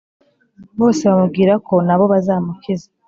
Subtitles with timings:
[0.79, 2.87] ”.bose bamubwira ko na bo bazamukiza